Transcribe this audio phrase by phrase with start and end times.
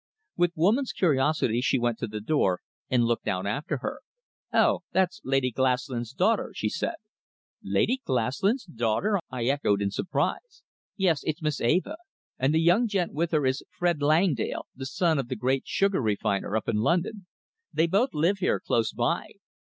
[0.35, 4.01] With woman's curiosity she went to the door and looked out after her.
[4.51, 6.95] "Oh, that's Lady Glaslyn's daughter," she said.
[7.61, 10.63] "Lady Glaslyn's daughter!" I echoed in surprise.
[10.97, 11.97] "Yes, it's Miss Eva,
[12.39, 16.01] and the young gent with her is Fred Langdale, the son of the great sugar
[16.01, 17.27] refiner up in London.
[17.71, 19.33] They both live here, close by.